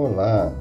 Olá! 0.00 0.54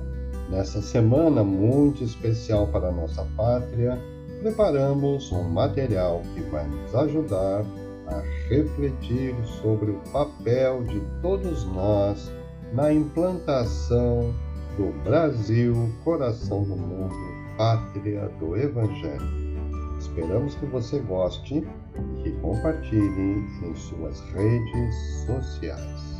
Nessa 0.49 0.81
semana 0.81 1.43
muito 1.43 2.03
especial 2.03 2.65
para 2.69 2.91
nossa 2.91 3.23
pátria, 3.37 3.95
preparamos 4.41 5.31
um 5.31 5.43
material 5.43 6.23
que 6.33 6.41
vai 6.49 6.65
nos 6.65 6.95
ajudar 6.95 7.63
a 8.07 8.19
refletir 8.49 9.35
sobre 9.61 9.91
o 9.91 9.99
papel 10.11 10.83
de 10.85 10.99
todos 11.21 11.65
nós 11.65 12.31
na 12.73 12.91
implantação 12.91 14.33
do 14.75 14.91
Brasil, 15.03 15.87
coração 16.03 16.63
do 16.63 16.75
mundo, 16.75 17.13
pátria 17.59 18.31
do 18.39 18.57
Evangelho. 18.57 19.21
Esperamos 19.99 20.55
que 20.55 20.65
você 20.65 20.97
goste 21.01 21.57
e 21.59 22.23
que 22.23 22.31
compartilhe 22.39 23.45
em 23.63 23.75
suas 23.75 24.19
redes 24.31 24.95
sociais. 25.27 26.17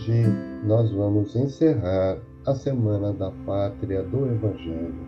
Hoje 0.00 0.24
nós 0.64 0.90
vamos 0.92 1.36
encerrar 1.36 2.16
a 2.46 2.54
Semana 2.54 3.12
da 3.12 3.30
Pátria 3.44 4.02
do 4.02 4.26
Evangelho. 4.28 5.06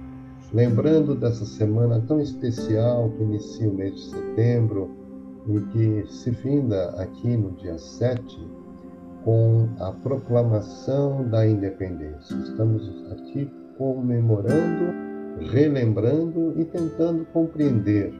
Lembrando 0.52 1.14
dessa 1.14 1.46
semana 1.46 2.04
tão 2.06 2.20
especial 2.20 3.08
que 3.08 3.22
inicia 3.22 3.70
o 3.70 3.74
mês 3.74 3.94
de 3.94 4.02
setembro 4.10 4.90
e 5.48 5.60
que 5.72 6.12
se 6.12 6.34
finda 6.34 6.90
aqui 7.00 7.38
no 7.38 7.52
dia 7.52 7.78
7 7.78 8.22
com 9.24 9.66
a 9.80 9.92
proclamação 9.92 11.26
da 11.26 11.46
independência. 11.46 12.34
Estamos 12.34 12.86
aqui 13.12 13.50
comemorando, 13.78 14.92
relembrando 15.52 16.52
e 16.60 16.66
tentando 16.66 17.24
compreender 17.32 18.12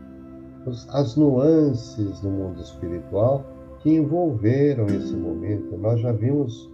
as 0.89 1.17
nuances 1.17 2.19
do 2.20 2.31
mundo 2.31 2.62
espiritual 2.62 3.45
que 3.83 3.91
envolveram 3.91 4.86
esse 4.86 5.14
momento. 5.14 5.77
Nós 5.77 6.00
já 6.00 6.12
vimos 6.12 6.70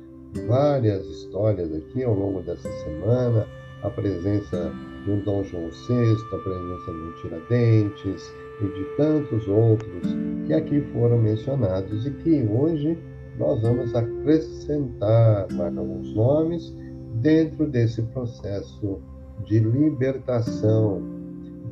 várias 0.47 1.07
histórias 1.07 1.75
aqui 1.75 2.05
ao 2.05 2.15
longo 2.15 2.43
dessa 2.43 2.71
semana, 2.85 3.47
a 3.83 3.91
presença 3.91 4.73
de 5.05 5.11
um 5.11 5.21
Dom 5.23 5.43
João 5.45 5.71
VI, 5.71 6.17
a 6.33 6.39
presença 6.39 6.93
de 6.93 6.99
um 6.99 7.13
Tiradentes 7.23 8.35
e 8.61 8.67
de 8.67 8.85
tantos 8.97 9.49
outros 9.49 10.17
que 10.47 10.53
aqui 10.53 10.81
foram 10.93 11.19
mencionados 11.19 12.07
e 12.07 12.11
que 12.11 12.43
hoje 12.51 12.99
nós 13.39 13.63
vamos 13.63 13.95
acrescentar 13.95 15.47
mais 15.53 15.77
alguns 15.79 16.15
nomes 16.15 16.75
dentro 17.23 17.67
desse 17.69 18.03
processo 18.03 19.01
de 19.45 19.61
libertação 19.61 21.01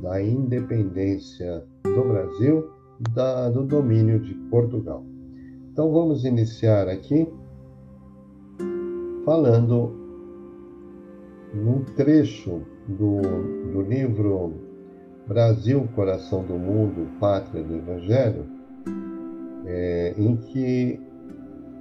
da 0.01 0.23
independência 0.23 1.65
do 1.83 2.05
Brasil 2.05 2.71
da, 3.13 3.51
do 3.51 3.65
domínio 3.65 4.21
de 4.21 4.35
Portugal. 4.49 5.05
Então 5.77 5.93
vamos 5.93 6.25
iniciar 6.25 6.89
aqui 6.89 7.31
falando 9.27 9.93
num 11.53 11.85
trecho 11.95 12.63
do, 12.89 13.21
do 13.75 13.83
livro 13.83 14.55
Brasil, 15.29 15.87
Coração 15.95 16.43
do 16.45 16.55
Mundo, 16.55 17.07
Pátria 17.21 17.63
do 17.63 17.75
Evangelho, 17.75 18.47
é, 19.67 20.15
em 20.17 20.37
que 20.37 20.99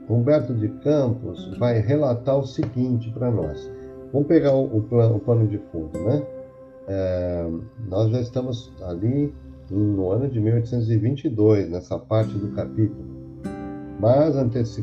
Humberto 0.09 0.53
de 0.53 0.67
Campos 0.79 1.57
vai 1.57 1.79
relatar 1.79 2.37
o 2.37 2.45
seguinte 2.45 3.09
para 3.11 3.31
nós. 3.31 3.71
Vamos 4.11 4.27
pegar 4.27 4.51
o, 4.51 4.65
o, 4.77 5.19
pano 5.21 5.47
de 5.47 5.57
fundo, 5.71 5.97
né? 5.99 6.21
É, 6.89 7.49
nós 7.87 8.11
já 8.11 8.19
estamos 8.19 8.73
ali 8.81 9.33
no 9.71 10.11
ano 10.11 10.27
de 10.27 10.41
1822, 10.41 11.69
nessa 11.69 11.97
parte 11.97 12.37
do 12.37 12.49
capítulo. 12.49 13.14
Mas 13.99 14.35
antes 14.35 14.77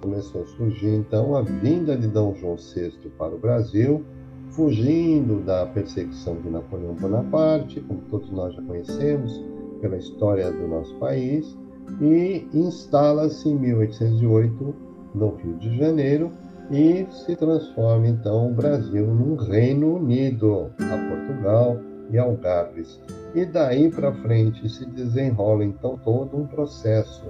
começou 0.00 0.42
a 0.42 0.46
surgir 0.46 0.94
então 0.94 1.34
a 1.36 1.42
vinda 1.42 1.96
de 1.96 2.06
D. 2.06 2.34
João 2.40 2.56
VI 2.56 2.92
para 3.18 3.34
o 3.34 3.38
Brasil, 3.38 4.04
fugindo 4.50 5.40
da 5.44 5.66
perseguição 5.66 6.36
de 6.40 6.48
Napoleão 6.48 6.94
Bonaparte, 6.94 7.80
como 7.80 8.00
todos 8.10 8.30
nós 8.30 8.54
já 8.54 8.62
conhecemos 8.62 9.44
pela 9.80 9.96
história 9.96 10.50
do 10.50 10.68
nosso 10.68 10.94
país, 10.96 11.56
e 12.00 12.46
instala-se 12.54 13.48
em 13.48 13.58
1808 13.58 14.74
no 15.14 15.34
Rio 15.34 15.56
de 15.56 15.76
Janeiro 15.76 16.30
e 16.70 17.04
se 17.10 17.34
transforma 17.34 18.06
então 18.06 18.50
o 18.50 18.54
Brasil 18.54 19.06
num 19.06 19.34
Reino 19.34 19.96
Unido, 19.96 20.70
a 20.78 21.08
Portugal 21.08 21.80
e 22.10 22.18
Algarves. 22.18 23.00
E 23.34 23.44
daí 23.44 23.90
para 23.90 24.12
frente 24.12 24.68
se 24.68 24.86
desenrola 24.86 25.64
então 25.64 25.98
todo 26.04 26.36
um 26.36 26.46
processo 26.46 27.24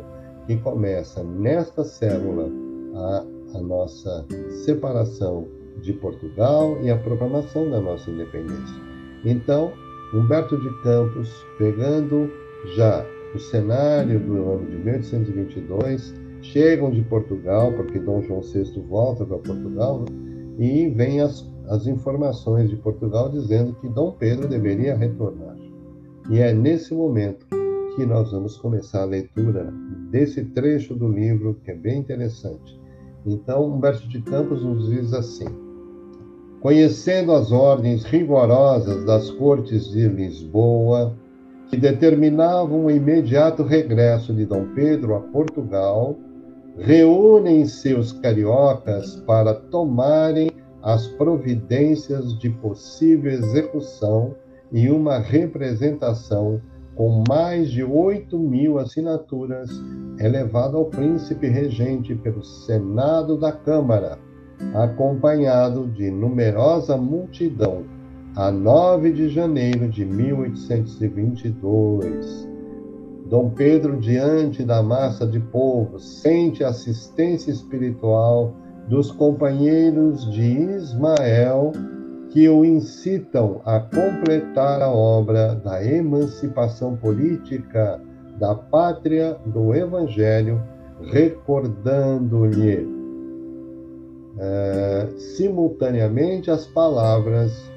que 0.47 0.57
começa 0.59 1.23
nesta 1.23 1.85
célula 1.85 2.51
a, 2.95 3.25
a 3.55 3.61
nossa 3.61 4.27
separação 4.65 5.47
de 5.83 5.93
Portugal 5.95 6.79
e 6.83 6.91
a 6.91 6.99
proclamação 6.99 7.71
da 7.71 7.81
nossa 7.81 8.11
independência. 8.11 8.77
Então, 9.25 9.73
Humberto 10.13 10.61
de 10.61 10.83
Campos, 10.83 11.31
pegando 11.59 12.31
já 12.77 13.05
o 13.35 13.39
cenário 13.39 14.19
do 14.19 14.35
ano 14.35 14.67
de 14.67 14.77
1822, 14.77 16.15
chegam 16.43 16.91
de 16.91 17.03
Portugal, 17.03 17.73
porque 17.73 17.99
Dom 17.99 18.23
João 18.23 18.41
VI 18.41 18.65
volta 18.89 19.25
para 19.25 19.39
Portugal, 19.39 20.01
né? 20.01 20.31
e 20.59 20.89
vem 20.91 21.21
as, 21.21 21.49
as 21.69 21.87
informações 21.87 22.69
de 22.69 22.77
Portugal 22.77 23.29
dizendo 23.31 23.75
que 23.81 23.89
Dom 23.89 24.13
Pedro 24.13 24.49
deveria 24.49 24.97
retornar. 24.97 25.57
E 26.29 26.39
é 26.39 26.53
nesse 26.53 26.93
momento 26.95 27.47
que 27.95 28.07
nós 28.07 28.33
vamos 28.33 28.57
começar 28.57 29.03
a 29.03 29.07
leitura 29.07 29.73
desse 30.11 30.45
trecho 30.45 30.95
do 30.95 31.09
livro, 31.09 31.59
que 31.65 31.71
é 31.71 31.75
bem 31.75 32.01
interessante. 32.01 32.81
Então, 33.27 33.67
Humberto 33.67 34.09
de 34.09 34.23
Campos 34.23 34.63
nos 34.63 34.89
diz 34.89 35.13
assim: 35.13 35.47
Conhecendo 36.61 37.33
as 37.33 37.53
ordens 37.53 38.05
rigorosas 38.05 39.05
das 39.05 39.31
cortes 39.33 39.91
de 39.91 40.09
Lisboa, 40.09 41.17
que 41.69 41.77
determinavam 41.77 42.87
o 42.87 42.91
imediato 42.91 43.63
regresso 43.63 44.35
de 44.35 44.45
Dom 44.45 44.67
Pedro 44.75 45.15
a 45.15 45.21
Portugal, 45.21 46.17
reúnem-se 46.79 47.95
os 47.95 48.13
cariocas 48.13 49.17
para 49.27 49.55
tomarem 49.55 50.51
as 50.83 51.07
providências 51.07 52.39
de 52.39 52.49
possível 52.49 53.31
execução 53.31 54.35
e 54.73 54.89
uma 54.89 55.19
representação 55.19 56.61
com 57.01 57.25
mais 57.27 57.71
de 57.71 57.83
8 57.83 58.39
mil 58.39 58.79
assinaturas, 58.79 59.71
elevado 60.19 60.77
ao 60.77 60.85
príncipe 60.85 61.47
regente 61.47 62.15
pelo 62.15 62.45
Senado 62.45 63.39
da 63.39 63.53
Câmara, 63.53 64.19
acompanhado 64.75 65.89
de 65.89 66.11
numerosa 66.11 66.99
multidão, 66.99 67.87
a 68.37 68.51
9 68.51 69.15
de 69.15 69.31
janeiro 69.31 69.89
de 69.89 70.05
1822. 70.05 72.47
Dom 73.31 73.49
Pedro, 73.49 73.99
diante 73.99 74.63
da 74.63 74.83
massa 74.83 75.27
de 75.27 75.41
povo, 75.41 75.99
sente 75.99 76.63
assistência 76.63 77.51
espiritual 77.51 78.53
dos 78.89 79.11
companheiros 79.11 80.31
de 80.31 80.43
Ismael 80.43 81.73
que 82.31 82.49
o 82.49 82.65
incitam 82.65 83.61
a 83.65 83.81
completar 83.81 84.81
a 84.81 84.89
obra 84.89 85.57
da 85.57 85.85
emancipação 85.85 86.97
política 86.97 88.01
da 88.39 88.55
pátria 88.55 89.37
do 89.47 89.75
Evangelho, 89.75 90.63
recordando-lhe 91.03 92.89
é, 94.39 95.09
simultaneamente 95.17 96.51
as 96.51 96.67
palavras 96.67 97.71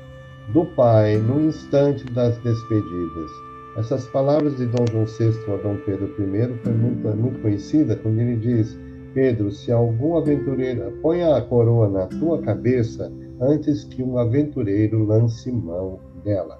do 0.53 0.65
Pai 0.75 1.17
no 1.17 1.41
instante 1.41 2.05
das 2.13 2.37
despedidas. 2.37 3.31
Essas 3.75 4.05
palavras 4.07 4.55
de 4.57 4.67
Dom 4.67 4.85
João 4.91 5.05
VI 5.05 5.51
a 5.51 5.57
Dom 5.57 5.77
Pedro 5.83 6.05
I 6.05 6.59
foi 6.63 6.73
muito, 6.73 7.07
muito 7.17 7.41
conhecida 7.41 7.95
quando 7.95 8.19
ele 8.19 8.35
diz: 8.35 8.77
Pedro, 9.15 9.51
se 9.51 9.71
algum 9.71 10.15
aventureiro 10.15 10.91
ponha 11.01 11.35
a 11.35 11.41
coroa 11.41 11.89
na 11.89 12.05
tua 12.05 12.39
cabeça 12.39 13.11
antes 13.43 13.83
que 13.83 14.01
um 14.01 14.17
aventureiro 14.17 15.05
lance 15.05 15.51
mão 15.51 15.99
dela. 16.23 16.59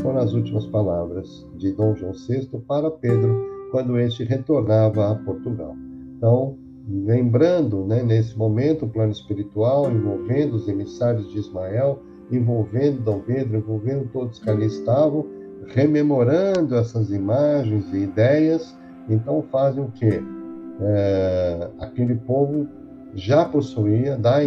Foram 0.00 0.18
as 0.18 0.32
últimas 0.32 0.66
palavras 0.66 1.46
de 1.56 1.72
Dom 1.72 1.94
João 1.94 2.12
VI 2.12 2.48
para 2.66 2.90
Pedro 2.90 3.68
quando 3.70 3.98
este 3.98 4.24
retornava 4.24 5.12
a 5.12 5.14
Portugal. 5.14 5.74
Então, 6.16 6.56
lembrando 6.88 7.84
né, 7.84 8.02
nesse 8.02 8.36
momento 8.36 8.84
o 8.84 8.88
plano 8.88 9.12
espiritual 9.12 9.90
envolvendo 9.90 10.54
os 10.54 10.68
emissários 10.68 11.30
de 11.30 11.38
Ismael, 11.38 12.00
envolvendo 12.30 13.02
Dom 13.02 13.20
Pedro, 13.20 13.58
envolvendo 13.58 14.08
todos 14.12 14.38
que 14.38 14.50
ali 14.50 14.66
estavam, 14.66 15.26
rememorando 15.68 16.74
essas 16.74 17.10
imagens 17.10 17.92
e 17.92 17.98
ideias, 17.98 18.76
então 19.08 19.42
fazem 19.50 19.84
o 19.84 19.90
quê? 19.92 20.20
É, 20.80 21.70
aquele 21.78 22.16
povo 22.16 22.66
já 23.14 23.44
possuía, 23.44 24.16
dá 24.16 24.42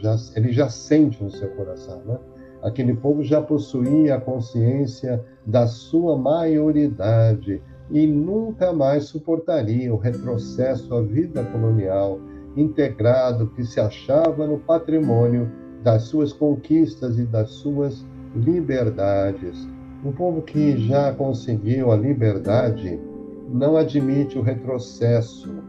já, 0.00 0.16
ele 0.34 0.52
já 0.52 0.68
sente 0.68 1.22
no 1.22 1.30
seu 1.30 1.48
coração, 1.50 2.02
né? 2.04 2.18
Aquele 2.62 2.94
povo 2.94 3.22
já 3.22 3.40
possuía 3.40 4.16
a 4.16 4.20
consciência 4.20 5.24
da 5.46 5.66
sua 5.66 6.18
maioridade 6.18 7.62
e 7.90 8.06
nunca 8.06 8.72
mais 8.72 9.04
suportaria 9.04 9.92
o 9.92 9.96
retrocesso 9.96 10.94
à 10.94 11.00
vida 11.00 11.42
colonial 11.44 12.20
integrado 12.56 13.48
que 13.48 13.64
se 13.64 13.80
achava 13.80 14.46
no 14.46 14.58
patrimônio 14.58 15.50
das 15.82 16.02
suas 16.02 16.32
conquistas 16.32 17.18
e 17.18 17.24
das 17.24 17.50
suas 17.50 18.04
liberdades. 18.34 19.66
Um 20.04 20.12
povo 20.12 20.42
que 20.42 20.76
já 20.86 21.12
conseguiu 21.14 21.90
a 21.90 21.96
liberdade 21.96 23.00
não 23.48 23.76
admite 23.76 24.38
o 24.38 24.42
retrocesso, 24.42 25.62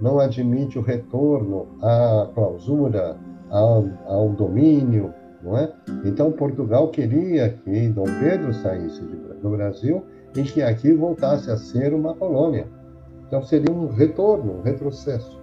não 0.00 0.18
admite 0.18 0.78
o 0.78 0.82
retorno 0.82 1.66
à 1.82 2.30
clausura, 2.34 3.18
ao, 3.50 3.88
ao 4.06 4.30
domínio, 4.30 5.12
não 5.42 5.58
é? 5.58 5.72
Então 6.04 6.32
Portugal 6.32 6.88
queria 6.88 7.50
que 7.50 7.88
Dom 7.88 8.04
Pedro 8.20 8.52
saísse 8.54 9.00
do 9.42 9.50
Brasil 9.50 10.04
e 10.36 10.42
que 10.42 10.62
aqui 10.62 10.92
voltasse 10.92 11.50
a 11.50 11.56
ser 11.56 11.92
uma 11.92 12.14
colônia. 12.14 12.66
Então 13.26 13.42
seria 13.42 13.72
um 13.72 13.88
retorno, 13.88 14.58
um 14.58 14.62
retrocesso. 14.62 15.40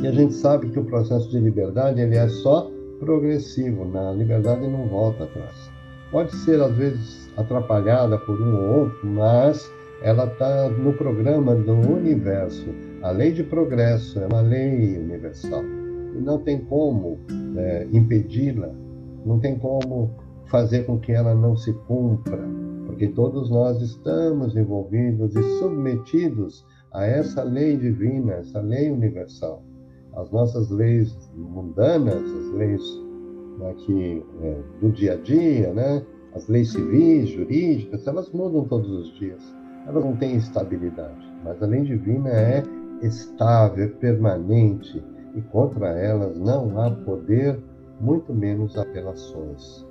E 0.00 0.06
a 0.06 0.12
gente 0.12 0.34
sabe 0.34 0.68
que 0.70 0.78
o 0.78 0.84
processo 0.84 1.28
de 1.30 1.38
liberdade 1.38 2.00
ele 2.00 2.16
é 2.16 2.28
só 2.28 2.70
progressivo, 3.00 3.84
na 3.86 4.12
liberdade 4.12 4.66
não 4.66 4.86
volta 4.86 5.24
atrás. 5.24 5.70
Pode 6.10 6.34
ser 6.36 6.60
às 6.60 6.72
vezes 6.72 7.30
atrapalhada 7.36 8.18
por 8.18 8.40
um 8.40 8.56
ou 8.56 8.80
outro, 8.80 9.06
mas 9.06 9.70
ela 10.02 10.26
está 10.26 10.68
no 10.68 10.92
programa 10.92 11.54
do 11.54 11.72
universo. 11.72 12.66
A 13.02 13.10
lei 13.10 13.32
de 13.32 13.42
progresso 13.44 14.20
é 14.20 14.26
uma 14.26 14.40
lei 14.40 14.98
universal 14.98 15.62
e 16.18 16.20
não 16.20 16.38
tem 16.38 16.58
como 16.58 17.18
é, 17.56 17.86
impedi-la, 17.92 18.70
não 19.24 19.38
tem 19.38 19.56
como 19.58 20.10
fazer 20.46 20.84
com 20.84 20.98
que 20.98 21.12
ela 21.12 21.34
não 21.34 21.56
se 21.56 21.72
cumpra, 21.86 22.38
porque 22.86 23.08
todos 23.08 23.48
nós 23.50 23.80
estamos 23.80 24.56
envolvidos 24.56 25.36
e 25.36 25.42
submetidos 25.58 26.66
a 26.92 27.04
essa 27.04 27.42
lei 27.42 27.76
divina, 27.76 28.34
essa 28.34 28.60
lei 28.60 28.90
universal. 28.90 29.62
As 30.16 30.30
nossas 30.30 30.70
leis 30.70 31.14
mundanas, 31.36 32.22
as 32.22 32.54
leis 32.54 32.82
né, 33.58 33.74
que, 33.78 34.24
é, 34.42 34.62
do 34.80 34.90
dia 34.90 35.12
a 35.12 35.16
dia, 35.16 35.72
né, 35.72 36.02
as 36.34 36.48
leis 36.48 36.72
civis, 36.72 37.28
jurídicas, 37.28 38.06
elas 38.06 38.30
mudam 38.32 38.64
todos 38.64 38.90
os 38.90 39.18
dias. 39.18 39.42
Elas 39.86 40.04
não 40.04 40.16
têm 40.16 40.36
estabilidade, 40.36 41.32
mas 41.44 41.62
a 41.62 41.66
lei 41.66 41.82
divina 41.82 42.30
é 42.30 42.62
estável, 43.02 43.90
permanente, 43.96 45.02
e 45.34 45.40
contra 45.42 45.88
elas 45.88 46.38
não 46.38 46.80
há 46.80 46.90
poder, 46.90 47.58
muito 48.00 48.32
menos 48.32 48.76
apelações. 48.76 49.86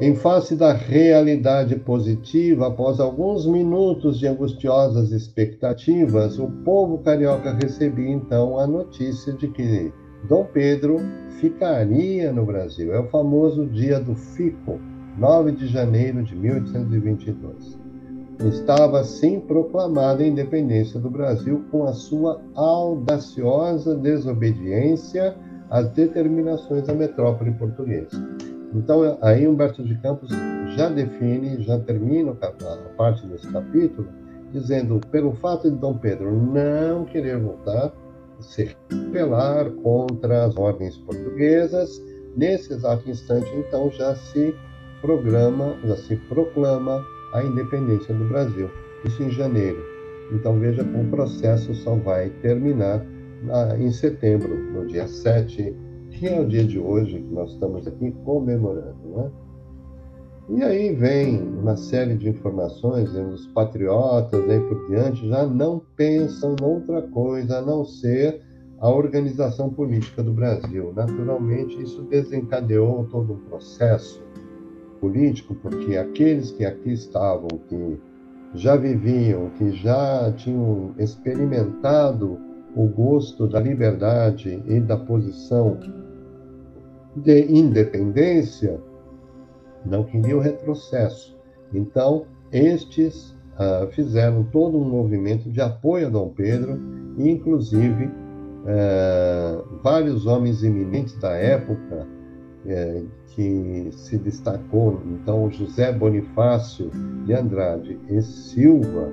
Em 0.00 0.14
face 0.14 0.54
da 0.54 0.72
realidade 0.72 1.76
positiva, 1.76 2.68
após 2.68 3.00
alguns 3.00 3.46
minutos 3.46 4.18
de 4.18 4.26
angustiosas 4.26 5.10
expectativas, 5.10 6.38
o 6.38 6.48
povo 6.64 6.98
carioca 6.98 7.52
recebia 7.52 8.10
então 8.10 8.58
a 8.58 8.66
notícia 8.66 9.32
de 9.32 9.48
que 9.48 9.92
Dom 10.28 10.44
Pedro 10.52 10.98
ficaria 11.40 12.32
no 12.32 12.44
Brasil. 12.44 12.92
É 12.92 13.00
o 13.00 13.08
famoso 13.08 13.66
dia 13.66 13.98
do 13.98 14.14
Fico, 14.14 14.78
9 15.18 15.52
de 15.52 15.66
janeiro 15.66 16.22
de 16.22 16.36
1822. 16.36 17.81
Estava 18.44 19.00
assim 19.00 19.38
proclamada 19.38 20.22
a 20.22 20.26
independência 20.26 20.98
do 20.98 21.08
Brasil 21.08 21.64
com 21.70 21.84
a 21.84 21.92
sua 21.92 22.40
audaciosa 22.54 23.94
desobediência 23.94 25.36
às 25.70 25.88
determinações 25.90 26.86
da 26.86 26.92
metrópole 26.92 27.52
portuguesa. 27.52 28.10
Então, 28.74 29.16
aí 29.22 29.46
Humberto 29.46 29.84
de 29.84 29.94
Campos 29.98 30.30
já 30.76 30.88
define, 30.88 31.62
já 31.62 31.78
termina 31.78 32.32
a 32.32 32.96
parte 32.96 33.26
desse 33.28 33.46
capítulo, 33.52 34.08
dizendo: 34.50 35.00
pelo 35.10 35.32
fato 35.34 35.70
de 35.70 35.76
Dom 35.76 35.98
Pedro 35.98 36.32
não 36.32 37.04
querer 37.04 37.38
voltar, 37.38 37.92
se 38.40 38.74
rebelar 38.90 39.70
contra 39.70 40.46
as 40.46 40.56
ordens 40.56 40.96
portuguesas, 40.98 42.02
nesse 42.36 42.72
exato 42.72 43.08
instante, 43.08 43.48
então, 43.56 43.90
já 43.90 44.16
se 44.16 44.54
programa, 45.00 45.76
já 45.84 45.96
se 45.96 46.16
proclama 46.16 47.04
a 47.32 47.42
independência 47.42 48.14
do 48.14 48.24
Brasil. 48.24 48.70
Isso 49.04 49.22
em 49.22 49.30
janeiro. 49.30 49.82
Então 50.32 50.58
veja 50.58 50.84
que 50.84 50.96
o 50.96 51.10
processo 51.10 51.74
só 51.74 51.94
vai 51.94 52.30
terminar 52.42 53.04
em 53.78 53.90
setembro, 53.90 54.56
no 54.72 54.86
dia 54.86 55.06
7 55.06 55.74
que 56.12 56.28
é 56.28 56.40
o 56.40 56.46
dia 56.46 56.64
de 56.64 56.78
hoje 56.78 57.20
que 57.20 57.34
nós 57.34 57.52
estamos 57.52 57.86
aqui 57.86 58.12
comemorando. 58.24 59.08
Né? 59.16 59.30
E 60.50 60.62
aí 60.62 60.94
vem 60.94 61.42
uma 61.42 61.76
série 61.76 62.14
de 62.14 62.28
informações, 62.28 63.14
os 63.14 63.46
patriotas 63.48 64.48
aí 64.48 64.60
por 64.60 64.88
diante 64.88 65.28
já 65.28 65.46
não 65.46 65.80
pensam 65.96 66.54
noutra 66.60 67.02
coisa 67.02 67.58
a 67.58 67.62
não 67.62 67.84
ser 67.84 68.42
a 68.78 68.90
organização 68.90 69.70
política 69.70 70.22
do 70.22 70.32
Brasil. 70.32 70.92
Naturalmente, 70.94 71.80
isso 71.80 72.02
desencadeou 72.02 73.04
todo 73.04 73.34
um 73.34 73.38
processo 73.48 74.22
político, 75.02 75.52
porque 75.56 75.96
aqueles 75.96 76.52
que 76.52 76.64
aqui 76.64 76.92
estavam, 76.92 77.48
que 77.68 77.98
já 78.54 78.76
viviam, 78.76 79.50
que 79.58 79.72
já 79.72 80.32
tinham 80.36 80.94
experimentado 80.96 82.38
o 82.76 82.86
gosto 82.86 83.48
da 83.48 83.58
liberdade 83.58 84.62
e 84.64 84.78
da 84.78 84.96
posição 84.96 85.76
de 87.16 87.52
independência 87.52 88.80
não 89.84 90.04
queriam 90.04 90.38
retrocesso. 90.38 91.36
Então, 91.74 92.26
estes 92.52 93.36
uh, 93.58 93.90
fizeram 93.90 94.44
todo 94.44 94.78
um 94.78 94.88
movimento 94.88 95.50
de 95.50 95.60
apoio 95.60 96.06
a 96.06 96.10
Dom 96.10 96.28
Pedro, 96.28 96.78
e, 97.18 97.28
inclusive, 97.28 98.04
uh, 98.06 99.80
vários 99.82 100.26
homens 100.26 100.62
eminentes 100.62 101.18
da 101.18 101.32
época 101.32 102.06
uh, 102.64 103.06
que 103.28 103.88
se 103.92 104.18
destacou, 104.18 105.00
então, 105.06 105.50
José 105.50 105.92
Bonifácio 105.92 106.90
de 107.24 107.32
Andrade 107.32 107.98
e 108.08 108.20
Silva, 108.20 109.08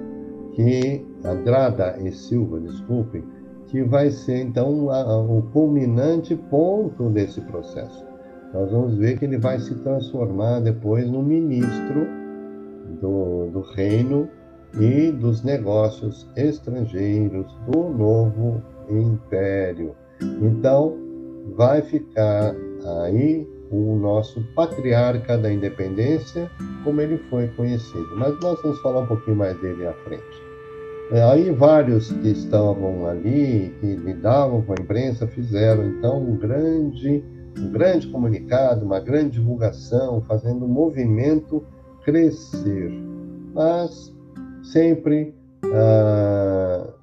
que 0.54 1.06
Andrada 1.24 1.98
e 2.01 2.12
Silva, 2.12 2.60
desculpem, 2.60 3.24
que 3.68 3.84
vai 3.84 4.10
ser 4.10 4.42
então 4.42 4.90
a, 4.90 5.18
o 5.22 5.44
culminante 5.54 6.36
ponto 6.36 7.10
desse 7.10 7.39
processo. 7.41 8.06
Nós 8.53 8.72
vamos 8.72 8.98
ver 8.98 9.18
que 9.18 9.25
ele 9.25 9.38
vai 9.38 9.60
se 9.60 9.75
transformar 9.75 10.60
depois 10.60 11.10
no 11.10 11.22
ministro 11.22 12.08
do, 13.00 13.48
do 13.51 13.62
reino 13.62 14.27
e 14.79 15.12
dos 15.12 15.44
negócios 15.44 16.27
estrangeiros 16.36 17.56
do 17.72 17.89
novo 17.89 18.62
império. 18.89 19.96
Então, 20.41 20.98
vai 21.56 21.82
ficar 21.82 22.56
aí 22.86 23.48
o 23.71 23.95
nosso 23.95 24.41
patriarca 24.55 25.38
da 25.38 25.51
independência, 25.51 26.50
como 26.83 27.01
ele 27.01 27.17
foi 27.29 27.48
conhecido. 27.50 28.09
Mas 28.15 28.39
nós 28.39 28.59
vamos 28.62 28.79
falar 28.81 29.01
um 29.01 29.07
pouquinho 29.07 29.38
mais 29.38 29.59
dele 29.59 29.86
à 29.86 29.93
frente. 29.93 30.24
É, 31.12 31.24
aí 31.24 31.51
vários 31.51 32.12
que 32.12 32.29
estavam 32.29 33.07
ali, 33.07 33.74
que 33.79 33.95
lidavam 33.95 34.62
com 34.62 34.74
a 34.74 34.75
imprensa, 34.79 35.27
fizeram 35.27 35.86
então 35.86 36.21
um 36.21 36.38
grande, 36.38 37.24
um 37.57 37.71
grande 37.71 38.07
comunicado, 38.07 38.86
uma 38.86 39.00
grande 39.00 39.31
divulgação, 39.31 40.21
fazendo 40.21 40.65
o 40.65 40.67
movimento 40.67 41.63
crescer. 42.03 42.91
Mas 43.53 44.15
sempre 44.63 45.33
ah, 45.74 46.93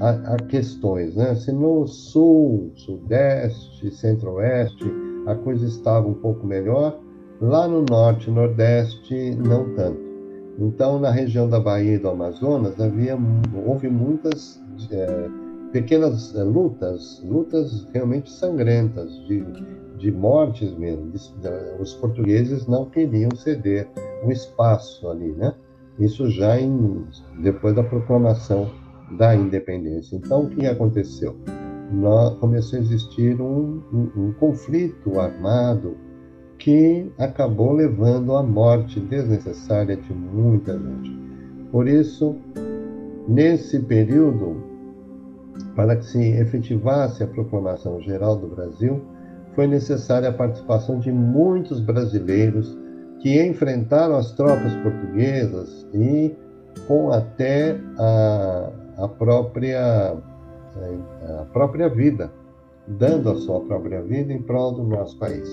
há, 0.00 0.34
há, 0.34 0.36
questões, 0.48 1.14
né? 1.14 1.34
Se 1.34 1.52
no 1.52 1.86
sul, 1.86 2.72
sudeste, 2.74 3.90
centro-oeste 3.90 5.11
a 5.26 5.34
coisa 5.34 5.66
estava 5.66 6.06
um 6.06 6.14
pouco 6.14 6.46
melhor, 6.46 6.98
lá 7.40 7.66
no 7.66 7.84
norte, 7.88 8.30
nordeste, 8.30 9.34
não 9.36 9.74
tanto. 9.74 10.00
Então, 10.58 10.98
na 10.98 11.10
região 11.10 11.48
da 11.48 11.58
Bahia 11.58 11.94
e 11.94 11.98
do 11.98 12.08
Amazonas, 12.08 12.78
havia, 12.80 13.18
houve 13.66 13.88
muitas 13.88 14.60
é, 14.90 15.28
pequenas 15.72 16.34
é, 16.36 16.42
lutas, 16.42 17.22
lutas 17.24 17.88
realmente 17.92 18.30
sangrentas, 18.30 19.10
de, 19.26 19.44
de 19.98 20.12
mortes 20.12 20.76
mesmo. 20.76 21.10
Os 21.80 21.94
portugueses 21.94 22.66
não 22.66 22.84
queriam 22.86 23.30
ceder 23.34 23.88
o 24.24 24.30
espaço 24.30 25.08
ali, 25.08 25.32
né? 25.32 25.54
Isso 25.98 26.30
já 26.30 26.60
em, 26.60 27.04
depois 27.40 27.74
da 27.74 27.82
proclamação 27.82 28.70
da 29.16 29.34
independência. 29.34 30.16
Então, 30.16 30.44
o 30.44 30.50
que 30.50 30.66
aconteceu? 30.66 31.36
Começou 32.40 32.78
a 32.78 32.82
existir 32.82 33.40
um, 33.40 33.82
um, 33.92 34.10
um 34.16 34.32
conflito 34.32 35.18
armado 35.18 35.96
que 36.58 37.10
acabou 37.18 37.72
levando 37.72 38.36
à 38.36 38.42
morte 38.42 39.00
desnecessária 39.00 39.96
de 39.96 40.12
muita 40.14 40.78
gente. 40.78 41.18
Por 41.70 41.88
isso, 41.88 42.36
nesse 43.26 43.80
período, 43.80 44.62
para 45.74 45.96
que 45.96 46.04
se 46.04 46.22
efetivasse 46.32 47.22
a 47.22 47.26
proclamação 47.26 48.00
geral 48.00 48.36
do 48.36 48.46
Brasil, 48.46 49.02
foi 49.54 49.66
necessária 49.66 50.28
a 50.28 50.32
participação 50.32 50.98
de 50.98 51.10
muitos 51.10 51.80
brasileiros 51.80 52.78
que 53.20 53.44
enfrentaram 53.44 54.16
as 54.16 54.32
tropas 54.32 54.74
portuguesas 54.82 55.86
e 55.92 56.34
com 56.86 57.10
até 57.10 57.78
a, 57.98 58.70
a 58.98 59.08
própria 59.08 60.16
a 61.40 61.44
própria 61.52 61.88
vida, 61.88 62.32
dando 62.86 63.30
a 63.30 63.36
sua 63.36 63.60
própria 63.60 64.02
vida 64.02 64.32
em 64.32 64.42
prol 64.42 64.72
do 64.72 64.82
nosso 64.82 65.18
país. 65.18 65.48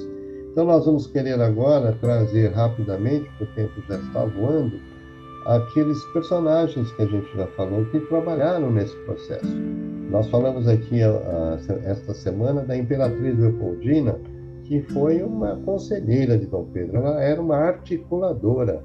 Então 0.51 0.65
nós 0.65 0.85
vamos 0.85 1.07
querer 1.07 1.39
agora 1.39 1.95
trazer 2.01 2.51
rapidamente, 2.53 3.29
porque 3.37 3.61
o 3.61 3.67
tempo 3.67 3.81
já 3.87 3.97
está 3.97 4.25
voando, 4.25 4.79
aqueles 5.45 6.03
personagens 6.11 6.91
que 6.93 7.03
a 7.03 7.05
gente 7.05 7.37
já 7.37 7.47
falou 7.47 7.85
que 7.85 7.99
trabalharam 8.01 8.71
nesse 8.71 8.95
processo. 9.05 9.55
Nós 10.09 10.27
falamos 10.29 10.67
aqui 10.67 11.01
esta 11.85 12.13
semana 12.13 12.63
da 12.63 12.75
Imperatriz 12.75 13.37
Leopoldina, 13.37 14.19
que 14.63 14.81
foi 14.91 15.21
uma 15.23 15.55
conselheira 15.57 16.37
de 16.37 16.45
Dom 16.47 16.65
Pedro, 16.73 16.97
ela 16.97 17.21
era 17.21 17.41
uma 17.41 17.55
articuladora 17.55 18.83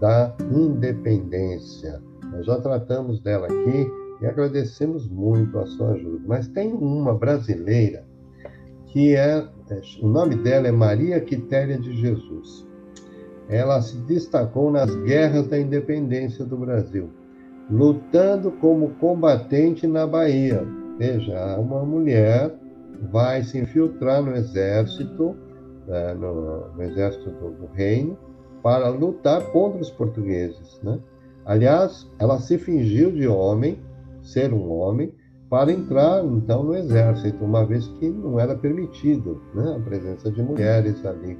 da 0.00 0.34
independência. 0.52 2.00
Nós 2.32 2.46
já 2.46 2.60
tratamos 2.60 3.20
dela 3.20 3.46
aqui 3.46 4.01
e 4.22 4.26
agradecemos 4.26 5.08
muito 5.08 5.58
a 5.58 5.66
sua 5.66 5.92
ajuda. 5.92 6.22
Mas 6.26 6.46
tem 6.48 6.72
uma 6.72 7.12
brasileira 7.12 8.04
que 8.86 9.16
é, 9.16 9.44
o 10.00 10.06
nome 10.06 10.36
dela 10.36 10.68
é 10.68 10.72
Maria 10.72 11.20
Quitéria 11.20 11.78
de 11.78 11.96
Jesus. 11.96 12.66
Ela 13.48 13.82
se 13.82 13.96
destacou 14.02 14.70
nas 14.70 14.94
guerras 15.02 15.48
da 15.48 15.58
independência 15.58 16.44
do 16.44 16.56
Brasil, 16.56 17.10
lutando 17.68 18.52
como 18.52 18.90
combatente 19.00 19.86
na 19.86 20.06
Bahia. 20.06 20.64
Veja, 20.98 21.58
uma 21.58 21.84
mulher 21.84 22.54
vai 23.10 23.42
se 23.42 23.58
infiltrar 23.58 24.22
no 24.22 24.36
exército, 24.36 25.34
né, 25.88 26.14
no, 26.14 26.68
no, 26.74 26.82
exército 26.82 27.30
do, 27.30 27.50
do, 27.50 27.66
reino, 27.72 28.16
para 28.62 28.88
lutar 28.88 29.42
contra 29.50 29.80
os 29.80 29.90
portugueses. 29.90 30.80
Né? 30.82 31.00
Aliás, 31.44 32.08
ela 32.20 32.38
se 32.38 32.58
fingiu 32.58 33.10
de 33.10 33.26
homem, 33.26 33.80
ser 34.22 34.52
um 34.52 34.70
homem, 34.70 35.12
para 35.50 35.70
entrar 35.70 36.24
então 36.24 36.64
no 36.64 36.74
exército, 36.74 37.44
uma 37.44 37.66
vez 37.66 37.86
que 37.98 38.08
não 38.08 38.40
era 38.40 38.54
permitido 38.54 39.42
né, 39.54 39.76
a 39.76 39.80
presença 39.80 40.30
de 40.30 40.42
mulheres 40.42 41.04
ali 41.04 41.38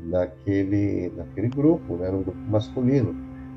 naquele, 0.00 1.10
naquele 1.16 1.48
grupo, 1.48 1.96
né, 1.96 2.10
no 2.10 2.22
grupo 2.22 2.38
masculino. 2.50 3.14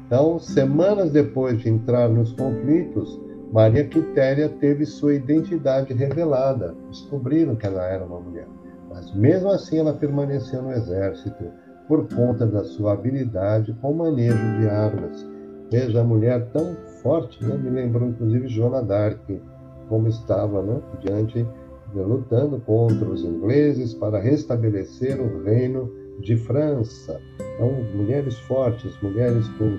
Então, 0.08 0.40
semanas 0.40 1.12
depois 1.12 1.60
de 1.60 1.70
entrar 1.70 2.10
nos 2.10 2.32
conflitos, 2.34 3.20
Maria 3.52 3.86
Quitéria 3.86 4.48
teve 4.48 4.86
sua 4.86 5.16
identidade 5.16 5.94
revelada. 5.94 6.74
Descobriram 6.90 7.56
que 7.56 7.66
ela 7.66 7.86
era 7.86 8.06
uma 8.06 8.20
mulher. 8.20 8.48
Mas 8.90 9.14
mesmo 9.14 9.50
assim 9.50 9.80
ela 9.80 9.94
permaneceu 9.94 10.62
no 10.62 10.72
exército 10.72 11.46
por 11.88 12.08
conta 12.14 12.46
da 12.46 12.64
sua 12.64 12.94
habilidade 12.94 13.74
com 13.82 13.94
manejo 13.94 14.60
de 14.60 14.70
armas. 14.70 15.28
Veja 15.70 16.02
a 16.02 16.04
mulher 16.04 16.50
tão 16.52 16.76
forte, 17.02 17.44
né? 17.44 17.58
me 17.58 17.70
lembrou 17.70 18.08
inclusive 18.08 18.48
Joana 18.48 18.82
d'Arc, 18.82 19.42
como 19.90 20.08
estava 20.08 20.62
né? 20.62 20.82
diante, 21.02 21.46
lutando 21.94 22.60
contra 22.62 23.08
os 23.08 23.24
ingleses 23.24 23.94
para 23.94 24.20
restabelecer 24.20 25.20
o 25.20 25.44
reino 25.44 25.92
de 26.22 26.38
França. 26.38 27.20
Então, 27.56 27.72
mulheres 27.96 28.38
fortes, 28.40 28.98
mulheres 29.02 29.48
com 29.58 29.78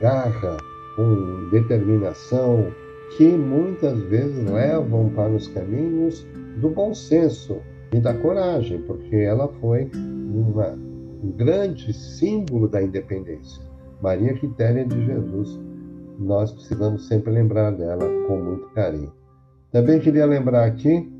garra, 0.00 0.56
com 0.96 1.50
determinação, 1.50 2.72
que 3.16 3.28
muitas 3.28 3.98
vezes 4.04 4.50
levam 4.50 5.10
para 5.10 5.32
os 5.32 5.48
caminhos 5.48 6.26
do 6.60 6.70
bom 6.70 6.94
senso 6.94 7.58
e 7.92 8.00
da 8.00 8.14
coragem, 8.14 8.80
porque 8.82 9.16
ela 9.16 9.48
foi 9.60 9.90
uma, 9.94 10.78
um 11.22 11.32
grande 11.36 11.92
símbolo 11.92 12.68
da 12.68 12.82
independência. 12.82 13.62
Maria 14.00 14.32
Quitéria 14.34 14.84
de 14.84 15.04
Jesus, 15.04 15.60
nós 16.20 16.52
precisamos 16.52 17.08
sempre 17.08 17.32
lembrar 17.32 17.70
dela 17.72 18.04
com 18.28 18.36
muito 18.36 18.68
carinho. 18.74 19.12
Também 19.72 19.98
queria 19.98 20.26
lembrar 20.26 20.66
aqui 20.66 21.10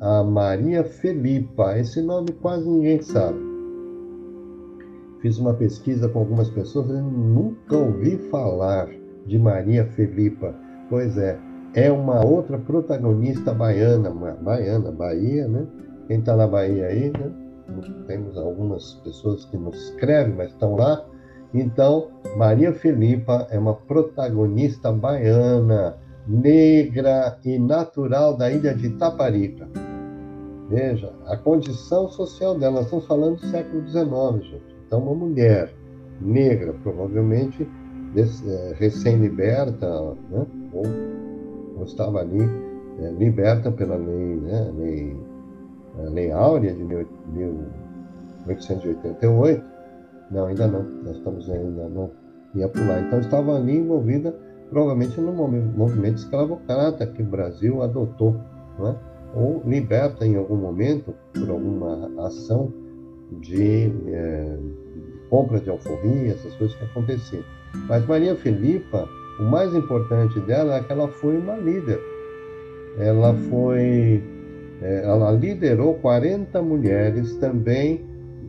a 0.00 0.22
Maria 0.22 0.84
Felipa, 0.84 1.76
esse 1.78 2.00
nome 2.00 2.32
quase 2.40 2.68
ninguém 2.68 3.02
sabe. 3.02 3.38
Fiz 5.20 5.38
uma 5.38 5.54
pesquisa 5.54 6.08
com 6.08 6.20
algumas 6.20 6.50
pessoas 6.50 6.88
e 6.90 7.02
nunca 7.02 7.76
ouvi 7.76 8.16
falar 8.30 8.88
de 9.26 9.38
Maria 9.38 9.86
Felipa. 9.86 10.54
Pois 10.88 11.16
é, 11.16 11.38
é 11.74 11.90
uma 11.90 12.24
outra 12.24 12.58
protagonista 12.58 13.52
baiana, 13.52 14.10
baiana, 14.40 14.92
Bahia, 14.92 15.48
né? 15.48 15.66
Quem 16.06 16.18
está 16.18 16.36
na 16.36 16.46
Bahia 16.46 16.86
aí, 16.86 17.10
né? 17.10 17.32
Temos 18.06 18.36
algumas 18.36 18.94
pessoas 19.02 19.46
que 19.46 19.56
nos 19.56 19.74
escrevem, 19.88 20.34
mas 20.34 20.50
estão 20.50 20.76
lá. 20.76 21.04
Então, 21.54 22.10
Maria 22.36 22.72
Felipa 22.72 23.46
é 23.50 23.58
uma 23.58 23.74
protagonista 23.74 24.90
baiana, 24.90 25.96
negra 26.26 27.38
e 27.44 27.58
natural 27.58 28.34
da 28.36 28.50
ilha 28.50 28.74
de 28.74 28.88
Taparica. 28.90 29.68
Veja, 30.68 31.12
a 31.26 31.36
condição 31.36 32.08
social 32.08 32.58
dela, 32.58 32.76
nós 32.76 32.86
estamos 32.86 33.06
falando 33.06 33.36
do 33.36 33.46
século 33.46 33.86
XIX, 33.86 34.42
gente. 34.44 34.74
Então, 34.86 34.98
uma 35.00 35.14
mulher 35.14 35.72
negra, 36.20 36.74
provavelmente 36.82 37.68
é, 38.16 38.74
recém-liberta, 38.78 39.86
né? 40.30 40.46
ou, 40.72 40.82
ou, 41.76 41.84
estava 41.84 42.20
ali 42.20 42.42
é, 43.00 43.10
liberta 43.12 43.70
pela 43.70 43.96
lei, 43.96 44.36
né? 44.36 44.72
lei, 44.76 45.16
a 45.98 46.02
lei 46.10 46.32
Áurea 46.32 46.74
de 46.74 46.82
1888. 46.82 49.62
Não, 50.30 50.46
ainda 50.46 50.66
não, 50.66 50.82
nós 50.82 51.16
estamos 51.16 51.50
ainda 51.50 51.86
não 51.88 52.23
ia 52.54 52.68
pular. 52.68 53.00
Então, 53.00 53.20
estava 53.20 53.56
ali 53.56 53.78
envolvida 53.78 54.34
provavelmente 54.70 55.20
no 55.20 55.32
movimento 55.32 56.18
escravocrata 56.18 57.06
que 57.06 57.22
o 57.22 57.26
Brasil 57.26 57.82
adotou, 57.82 58.36
né? 58.78 58.96
ou 59.34 59.62
liberta 59.66 60.26
em 60.26 60.36
algum 60.36 60.56
momento 60.56 61.14
por 61.32 61.50
alguma 61.50 62.10
ação 62.26 62.72
de 63.40 63.92
é, 64.08 64.56
compra 65.28 65.58
de 65.58 65.70
alforria, 65.70 66.32
essas 66.32 66.54
coisas 66.54 66.76
que 66.76 66.84
aconteciam. 66.84 67.42
Mas 67.88 68.06
Maria 68.06 68.36
Filipa, 68.36 69.08
o 69.40 69.44
mais 69.44 69.74
importante 69.74 70.38
dela 70.40 70.76
é 70.76 70.82
que 70.82 70.92
ela 70.92 71.08
foi 71.08 71.36
uma 71.36 71.56
líder. 71.56 72.00
Ela 72.98 73.34
foi, 73.50 74.22
é, 74.80 75.02
ela 75.04 75.32
liderou 75.32 75.94
40 75.94 76.62
mulheres 76.62 77.36
também 77.36 78.04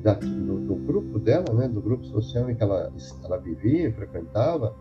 da, 0.06 0.14
do, 0.14 0.60
do, 0.60 0.76
grupo 0.76 1.20
dela, 1.20 1.54
né, 1.54 1.68
do 1.68 1.82
grupo 1.82 2.06
social 2.06 2.50
em 2.50 2.56
que 2.56 2.64
ela, 2.64 2.92
ela 3.24 3.38
vivia, 3.38 3.92
frequentava. 3.94 4.74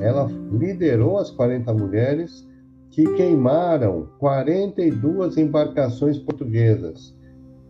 Ela 0.00 0.26
liderou 0.26 1.18
as 1.18 1.30
40 1.30 1.72
mulheres 1.72 2.46
que 2.90 3.04
queimaram 3.14 4.08
42 4.18 5.38
embarcações 5.38 6.18
portuguesas 6.18 7.14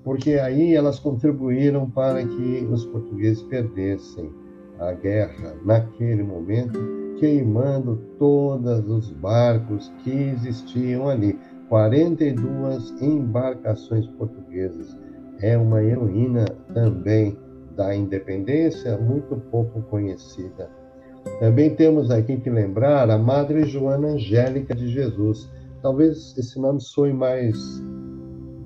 porque 0.04 0.34
aí 0.34 0.74
elas 0.74 0.98
contribuíram 0.98 1.88
para 1.88 2.24
que 2.24 2.68
os 2.70 2.84
portugueses 2.86 3.42
perdessem 3.44 4.32
a 4.78 4.92
guerra 4.92 5.54
naquele 5.64 6.22
momento, 6.22 6.78
queimando 7.18 7.96
todos 8.18 8.88
os 8.88 9.10
barcos 9.12 9.92
que 10.02 10.10
existiam 10.10 11.08
ali. 11.08 11.38
42 11.68 13.00
embarcações 13.00 14.06
portuguesas. 14.06 14.94
É 15.42 15.58
uma 15.58 15.82
heroína 15.82 16.44
também 16.72 17.36
da 17.76 17.94
independência, 17.94 18.96
muito 18.96 19.36
pouco 19.50 19.82
conhecida. 19.82 20.70
Também 21.40 21.74
temos 21.74 22.10
aqui 22.10 22.36
que 22.36 22.50
lembrar 22.50 23.10
a 23.10 23.18
Madre 23.18 23.64
Joana 23.64 24.08
Angélica 24.08 24.74
de 24.74 24.88
Jesus. 24.88 25.50
Talvez 25.82 26.36
esse 26.38 26.60
nome 26.60 26.80
soe 26.80 27.12
mais 27.12 27.56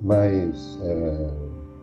mais 0.01 0.79
é, 0.83 1.29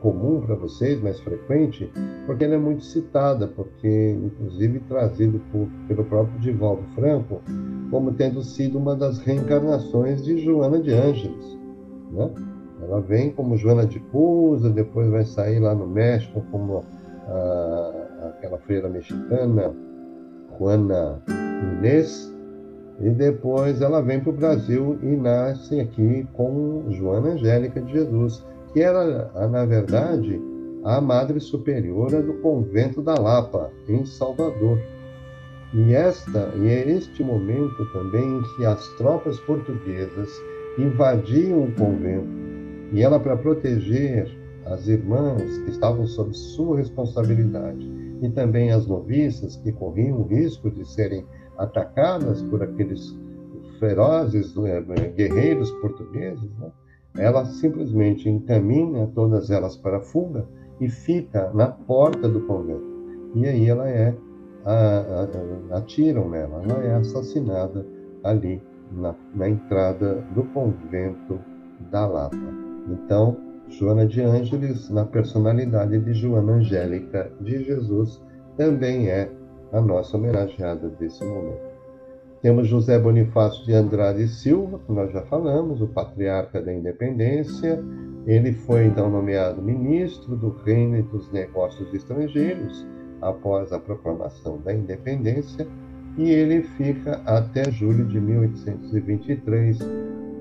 comum 0.01 0.41
para 0.41 0.55
vocês, 0.55 1.03
mais 1.03 1.19
frequente, 1.21 1.91
porque 2.27 2.45
ela 2.45 2.55
é 2.55 2.59
muito 2.59 2.85
citada, 2.85 3.49
porque 3.49 4.17
inclusive 4.23 4.79
trazido 4.81 5.41
por, 5.51 5.69
pelo 5.89 6.05
próprio 6.05 6.39
Divaldo 6.39 6.85
Franco 6.95 7.43
como 7.91 8.13
tendo 8.13 8.43
sido 8.43 8.79
uma 8.79 8.95
das 8.95 9.19
reencarnações 9.19 10.23
de 10.23 10.39
Joana 10.39 10.81
de 10.81 10.93
Ângeles. 10.93 11.59
Né? 12.13 12.31
Ela 12.83 13.01
vem 13.01 13.31
como 13.31 13.57
Joana 13.57 13.87
de 13.87 14.01
Cusa, 14.01 14.69
depois 14.69 15.09
vai 15.09 15.25
sair 15.25 15.59
lá 15.59 15.75
no 15.75 15.87
México 15.87 16.45
como 16.51 16.85
a, 17.29 18.29
aquela 18.37 18.59
freira 18.59 18.89
mexicana, 18.89 19.75
Juana 20.59 21.23
Inês, 21.79 22.33
e 23.01 23.11
depois 23.11 23.81
ela 23.81 24.01
vem 24.01 24.21
para 24.21 24.31
o 24.31 24.37
Brasil 24.37 24.99
e 25.03 25.17
nasce 25.17 25.81
aqui 25.81 26.27
com 26.35 26.85
Joana 26.91 27.31
Angélica 27.31 27.81
de 27.81 27.93
Jesus, 27.93 28.45
que 28.73 28.81
era, 28.81 29.31
na 29.49 29.65
verdade, 29.65 30.41
a 30.85 31.01
Madre 31.01 31.41
Superiora 31.41 32.23
do 32.23 32.35
Convento 32.35 33.03
da 33.03 33.15
Lapa, 33.15 33.71
em 33.89 34.05
Salvador. 34.05 34.79
E, 35.73 35.93
esta, 35.93 36.53
e 36.57 36.69
é 36.69 36.89
este 36.89 37.25
momento 37.25 37.85
também 37.93 38.23
em 38.23 38.43
que 38.55 38.65
as 38.65 38.87
tropas 38.97 39.41
portuguesas 39.41 40.31
invadiam 40.79 41.65
o 41.65 41.73
convento. 41.73 42.54
E 42.95 43.03
ela, 43.03 43.19
para 43.19 43.37
proteger 43.37 44.31
as 44.67 44.87
irmãs 44.87 45.59
que 45.59 45.71
estavam 45.71 46.07
sob 46.07 46.33
sua 46.33 46.77
responsabilidade 46.77 47.91
e 48.23 48.31
também 48.31 48.71
as 48.71 48.87
noviças 48.87 49.57
que 49.57 49.73
corriam 49.73 50.21
o 50.21 50.27
risco 50.27 50.71
de 50.71 50.89
serem 50.89 51.27
atacadas 51.59 52.41
por 52.43 52.63
aqueles 52.63 53.19
ferozes 53.81 54.55
né, 54.55 54.81
guerreiros 55.17 55.71
portugueses, 55.73 56.49
né? 56.59 56.71
ela 57.19 57.45
simplesmente 57.45 58.29
encaminha 58.29 59.11
todas 59.13 59.51
elas 59.51 59.77
para 59.77 59.99
a 59.99 60.01
fuga 60.01 60.47
e 60.81 60.89
fica 60.89 61.51
na 61.53 61.67
porta 61.67 62.29
do 62.29 62.43
convento. 62.43 62.95
E 63.35 63.47
aí 63.47 63.69
ela 63.69 63.89
é 63.89 64.15
atiram 65.73 66.29
nela, 66.31 66.63
ela 66.63 66.83
é 66.85 66.95
assassinada 66.95 67.85
ali 68.23 68.63
na, 68.93 69.15
na 69.35 69.49
entrada 69.49 70.25
do 70.35 70.45
convento 70.45 71.39
da 71.91 72.07
Lapa. 72.07 72.64
Então, 72.89 73.37
Joana 73.69 74.07
de 74.07 74.21
Ângeles, 74.21 74.91
na 74.91 75.05
personalidade 75.05 75.99
de 75.99 76.15
Joana 76.15 76.55
Angélica 76.55 77.31
de 77.41 77.65
Jesus, 77.65 78.23
também 78.57 79.09
é 79.09 79.31
a 79.73 79.81
nossa 79.81 80.17
homenageada 80.17 80.89
desse 80.91 81.25
momento. 81.25 81.75
Temos 82.43 82.69
José 82.69 82.99
Bonifácio 82.99 83.65
de 83.65 83.73
Andrade 83.73 84.29
Silva, 84.29 84.79
que 84.87 84.93
nós 84.93 85.11
já 85.11 85.23
falamos, 85.23 85.81
o 85.81 85.89
patriarca 85.89 86.61
da 86.61 86.73
independência. 86.73 87.83
Ele 88.27 88.53
foi 88.53 88.85
então 88.85 89.11
nomeado 89.11 89.63
ministro 89.63 90.37
do 90.37 90.51
Reino 90.65 90.99
e 90.99 91.03
dos 91.03 91.33
Negócios 91.33 91.93
Estrangeiros 91.95 92.87
após 93.23 93.73
a 93.73 93.79
proclamação 93.79 94.59
da 94.59 94.75
independência 94.75 95.67
e 96.17 96.31
ele 96.31 96.63
fica 96.63 97.21
até 97.27 97.71
julho 97.71 98.07
de 98.07 98.21
1823, 98.21 99.79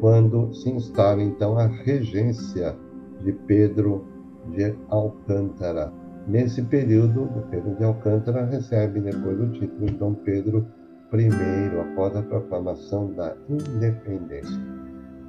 quando 0.04 0.54
se 0.54 0.70
instala 0.70 1.24
então 1.24 1.58
a 1.58 1.66
regência 1.66 2.76
de 3.24 3.32
Pedro 3.32 4.04
de 4.50 4.76
Alcântara. 4.90 5.94
Nesse 6.28 6.62
período, 6.62 7.30
Pedro 7.50 7.74
de 7.78 7.86
Alcântara 7.86 8.44
recebe 8.44 9.00
depois 9.00 9.40
o 9.40 9.50
título 9.52 9.86
de 9.86 9.94
Dom 9.94 10.14
Pedro 10.16 10.68
I, 11.14 11.80
após 11.80 12.18
a 12.18 12.22
proclamação 12.22 13.14
da 13.14 13.34
independência. 13.48 14.60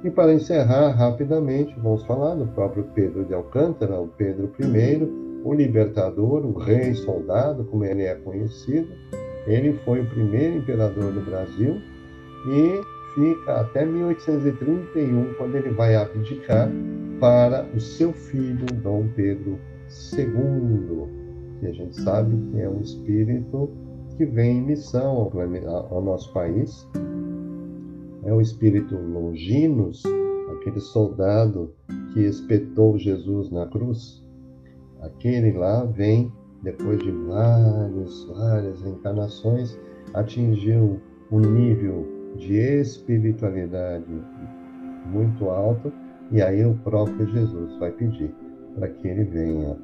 E 0.03 0.11
para 0.11 0.33
encerrar 0.33 0.89
rapidamente, 0.89 1.73
vamos 1.79 2.05
falar 2.05 2.35
do 2.35 2.45
próprio 2.47 2.83
Pedro 2.93 3.23
de 3.23 3.33
Alcântara, 3.33 3.97
o 4.01 4.09
Pedro 4.09 4.51
I, 4.59 5.41
o 5.45 5.53
libertador, 5.53 6.45
o 6.45 6.51
rei 6.51 6.93
soldado, 6.95 7.63
como 7.63 7.85
ele 7.85 8.03
é 8.03 8.15
conhecido. 8.15 8.89
Ele 9.47 9.71
foi 9.85 10.01
o 10.01 10.09
primeiro 10.09 10.57
imperador 10.57 11.13
do 11.13 11.21
Brasil 11.21 11.75
e 12.49 12.94
fica 13.15 13.61
até 13.61 13.85
1831, 13.85 15.33
quando 15.35 15.55
ele 15.55 15.69
vai 15.69 15.95
abdicar 15.95 16.69
para 17.19 17.65
o 17.73 17.79
seu 17.79 18.11
filho, 18.11 18.65
Dom 18.83 19.07
Pedro 19.15 19.57
II, 20.13 21.07
que 21.59 21.67
a 21.67 21.71
gente 21.71 21.99
sabe 22.01 22.35
que 22.51 22.59
é 22.59 22.69
um 22.69 22.81
espírito 22.81 23.69
que 24.17 24.25
vem 24.25 24.59
em 24.59 24.61
missão 24.61 25.11
ao, 25.11 25.31
ao 25.89 26.01
nosso 26.01 26.31
país. 26.33 26.87
É 28.23 28.33
o 28.33 28.41
espírito 28.41 28.95
Longinos, 28.95 30.03
aquele 30.57 30.79
soldado 30.79 31.73
que 32.13 32.21
espetou 32.21 32.97
Jesus 32.97 33.49
na 33.49 33.65
cruz. 33.67 34.23
Aquele 35.01 35.53
lá 35.53 35.85
vem, 35.85 36.31
depois 36.63 36.99
de 36.99 37.11
várias, 37.11 38.25
várias 38.25 38.81
reencarnações, 38.81 39.77
atingiu 40.13 40.99
um 41.31 41.39
nível 41.39 42.14
de 42.37 42.57
espiritualidade 42.79 44.05
muito 45.05 45.49
alto 45.49 45.91
e 46.31 46.41
aí 46.41 46.65
o 46.65 46.73
próprio 46.75 47.27
Jesus 47.27 47.77
vai 47.77 47.91
pedir 47.91 48.33
para 48.75 48.87
que 48.89 49.07
ele 49.07 49.23
venha, 49.23 49.77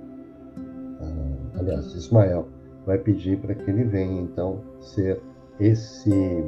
ah, 0.99 1.59
aliás, 1.59 1.93
Ismael 1.95 2.47
vai 2.85 2.97
pedir 2.97 3.37
para 3.39 3.53
que 3.53 3.69
ele 3.69 3.83
venha 3.83 4.21
então 4.21 4.61
ser 4.79 5.21
esse 5.59 6.43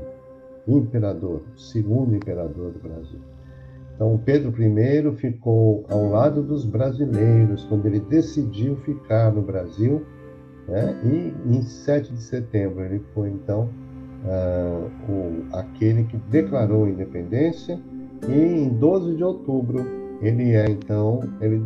imperador, 0.68 1.44
segundo 1.56 2.16
imperador 2.16 2.72
do 2.72 2.80
Brasil. 2.80 3.20
Então, 3.96 4.20
Pedro 4.26 4.52
I 4.62 5.16
ficou 5.18 5.86
ao 5.89 6.10
lado 6.10 6.42
dos 6.42 6.66
brasileiros 6.66 7.63
quando 7.66 7.86
ele 7.86 8.00
decidiu 8.00 8.76
ficar 8.78 9.32
no 9.32 9.42
Brasil, 9.42 10.04
né? 10.68 11.00
e 11.04 11.56
em 11.56 11.62
7 11.62 12.12
de 12.12 12.22
setembro 12.22 12.84
ele 12.84 13.00
foi 13.13 13.30
então 13.30 13.70
uh, 14.26 15.12
o, 15.12 15.56
aquele 15.56 16.04
que 16.06 16.18
declarou 16.30 16.86
a 16.86 16.90
independência 16.90 17.80
e 18.28 18.32
em 18.32 18.70
12 18.70 19.16
de 19.16 19.24
outubro, 19.24 19.86
ele 20.22 20.56
é 20.56 20.66
então, 20.70 21.22
ele 21.42 21.60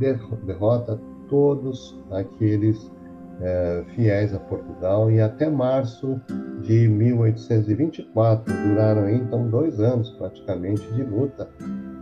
derrota 0.43 1.00
todos 1.30 1.96
aqueles 2.12 2.91
é, 3.39 3.84
fiéis 3.93 4.34
a 4.34 4.39
Portugal 4.39 5.12
e 5.12 5.22
até 5.22 5.50
março 5.50 6.20
de 6.63 6.88
1824 6.88 8.52
duraram 8.67 9.10
então 9.10 9.48
dois 9.48 9.80
anos 9.80 10.10
praticamente 10.12 10.82
de 10.93 11.04
luta 11.04 11.48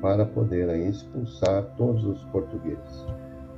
para 0.01 0.25
poder 0.25 0.69
aí, 0.69 0.89
expulsar 0.89 1.63
todos 1.77 2.05
os 2.05 2.23
portugueses. 2.25 3.05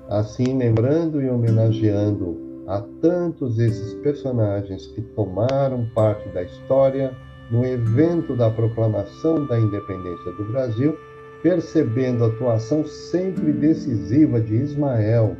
Assim, 0.09 0.57
lembrando 0.57 1.21
e 1.21 1.29
homenageando 1.29 2.46
a 2.67 2.81
tantos 3.01 3.57
esses 3.57 3.93
personagens 3.95 4.87
que 4.87 5.01
tomaram 5.01 5.87
parte 5.95 6.27
da 6.29 6.43
história 6.43 7.15
no 7.49 7.65
evento 7.65 8.35
da 8.35 8.49
proclamação 8.51 9.45
da 9.47 9.57
independência 9.57 10.33
do 10.33 10.51
Brasil, 10.51 10.97
percebendo 11.41 12.25
a 12.25 12.27
atuação 12.27 12.85
sempre 12.85 13.53
decisiva 13.53 14.41
de 14.41 14.55
Ismael 14.55 15.37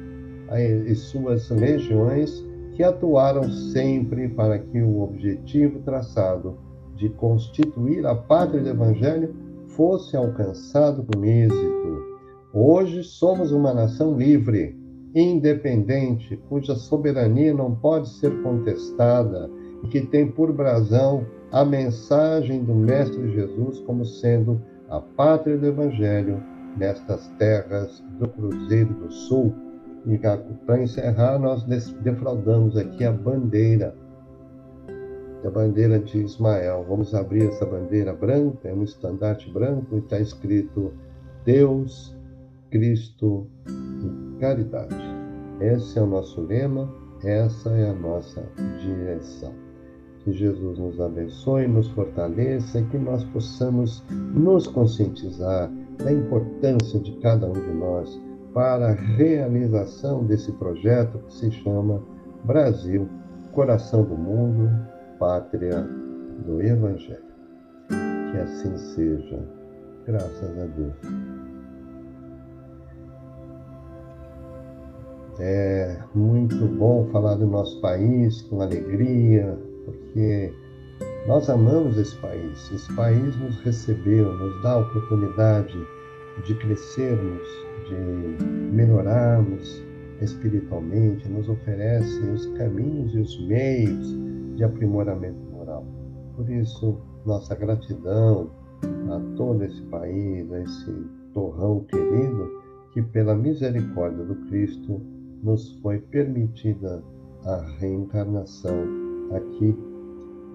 e 0.86 0.96
suas 0.96 1.50
legiões, 1.50 2.46
que 2.74 2.84
atuaram 2.84 3.44
sempre 3.52 4.30
para 4.30 4.58
que 4.58 4.82
o 4.82 5.02
objetivo 5.02 5.80
traçado 5.80 6.58
de 6.96 7.10
constituir 7.10 8.06
a 8.06 8.16
pátria 8.16 8.62
do 8.62 8.70
Evangelho 8.70 9.36
fosse 9.68 10.16
alcançado 10.16 11.04
com 11.04 11.26
êxito. 11.26 12.18
Hoje 12.54 13.04
somos 13.04 13.52
uma 13.52 13.74
nação 13.74 14.16
livre, 14.16 14.76
independente, 15.20 16.38
cuja 16.48 16.76
soberania 16.76 17.54
não 17.54 17.74
pode 17.74 18.10
ser 18.10 18.42
contestada 18.44 19.50
e 19.84 19.88
que 19.88 20.02
tem 20.02 20.30
por 20.30 20.52
brasão 20.52 21.26
a 21.52 21.66
mensagem 21.66 22.64
do 22.64 22.76
Mestre 22.76 23.32
Jesus 23.32 23.80
como 23.80 24.06
sendo 24.06 24.62
a 24.90 25.00
pátria 25.00 25.58
do 25.58 25.66
Evangelho 25.66 26.44
nestas 26.78 27.28
terras 27.40 28.04
do 28.20 28.28
Cruzeiro 28.28 28.94
do 28.94 29.12
Sul. 29.12 29.54
E 30.06 30.20
para 30.66 30.82
encerrar, 30.82 31.40
nós 31.40 31.64
defraudamos 31.64 32.78
aqui 32.78 33.04
a 33.04 33.12
bandeira, 33.12 33.96
a 35.44 35.50
bandeira 35.50 36.00
de 36.00 36.20
Ismael. 36.20 36.86
Vamos 36.88 37.14
abrir 37.16 37.48
essa 37.48 37.66
bandeira 37.66 38.14
branca, 38.14 38.70
é 38.70 38.74
um 38.74 38.84
estandarte 38.84 39.52
branco 39.52 39.96
e 39.96 39.98
está 40.00 40.20
escrito 40.20 40.94
Deus, 41.44 42.16
Cristo 42.70 43.48
e 43.68 44.27
caridade. 44.40 44.96
Esse 45.60 45.98
é 46.00 46.02
o 46.02 46.08
nosso 46.08 46.42
lema, 46.42 46.90
essa 47.24 47.70
é 47.72 47.90
a 47.90 47.94
nossa 47.94 48.44
direção. 48.80 49.54
Que 50.20 50.32
Jesus 50.32 50.78
nos 50.78 51.00
abençoe, 51.00 51.68
nos 51.68 51.88
fortaleça 51.90 52.80
e 52.80 52.86
que 52.86 52.98
nós 52.98 53.24
possamos 53.26 54.04
nos 54.10 54.68
conscientizar 54.68 55.72
da 55.98 56.12
importância 56.12 57.00
de 57.00 57.14
cada 57.20 57.48
um 57.48 57.54
de 57.54 57.74
nós 57.74 58.22
para 58.54 58.90
a 58.90 58.94
realização 58.94 60.26
desse 60.26 60.52
projeto 60.54 61.20
que 61.20 61.34
se 61.34 61.52
chama 61.52 62.04
Brasil, 62.44 63.08
coração 63.52 64.04
do 64.04 64.16
mundo, 64.16 64.70
pátria 65.20 65.88
do 66.46 66.62
Evangelho. 66.62 67.26
Que 67.88 68.38
assim 68.38 68.78
seja, 68.78 69.40
graças 70.06 70.60
a 70.60 70.66
Deus. 70.66 71.47
É 75.40 76.00
muito 76.16 76.56
bom 76.66 77.08
falar 77.12 77.36
do 77.36 77.46
nosso 77.46 77.80
país 77.80 78.42
com 78.44 78.60
alegria, 78.60 79.56
porque 79.86 80.52
nós 81.28 81.48
amamos 81.48 81.96
esse 81.98 82.16
país. 82.18 82.72
Esse 82.72 82.92
país 82.96 83.36
nos 83.40 83.60
recebeu, 83.62 84.34
nos 84.34 84.64
dá 84.64 84.72
a 84.72 84.78
oportunidade 84.80 85.78
de 86.44 86.56
crescermos, 86.56 87.48
de 87.88 88.44
melhorarmos 88.74 89.84
espiritualmente, 90.22 91.30
nos 91.30 91.48
oferece 91.48 92.20
os 92.22 92.48
caminhos 92.58 93.14
e 93.14 93.20
os 93.20 93.48
meios 93.48 94.18
de 94.56 94.64
aprimoramento 94.64 95.40
moral. 95.52 95.86
Por 96.36 96.50
isso, 96.50 96.98
nossa 97.28 97.54
gratidão 97.54 98.50
a 99.12 99.36
todo 99.36 99.64
esse 99.64 99.82
país, 99.84 100.52
a 100.52 100.62
esse 100.62 100.92
torrão 101.32 101.84
querido, 101.84 102.50
que 102.92 103.04
pela 103.04 103.36
misericórdia 103.36 104.24
do 104.24 104.36
Cristo 104.48 105.00
nos 105.48 105.72
foi 105.82 106.00
permitida 106.00 107.02
a 107.46 107.62
reencarnação 107.80 108.76
aqui, 109.34 109.74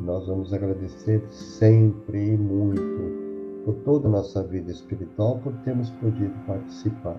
nós 0.02 0.26
vamos 0.26 0.52
agradecer 0.52 1.22
sempre 1.30 2.34
e 2.34 2.36
muito 2.36 3.64
por 3.64 3.74
toda 3.84 4.06
a 4.08 4.10
nossa 4.10 4.42
vida 4.42 4.70
espiritual, 4.70 5.38
por 5.38 5.54
termos 5.64 5.88
podido 5.92 6.34
participar. 6.46 7.16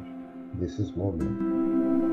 desses 0.59 0.91
momentos. 0.95 2.12